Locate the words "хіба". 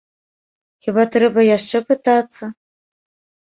0.85-1.03